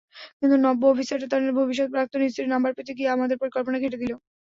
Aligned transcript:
কিন্তু 0.39 0.55
নব্য 0.65 0.81
অফিসারটা 0.89 1.27
তার 1.31 1.57
ভবিষ্যৎ 1.59 1.87
প্রাক্তন 1.93 2.21
স্ত্রীর 2.25 2.51
নাম্বার 2.53 2.71
পেতে 2.77 2.91
গিয়ে 2.97 3.13
আমাদের 3.15 3.39
পরিকল্পনা 3.41 3.77
ঘেঁটে 3.79 4.01
দিলো। 4.03 4.15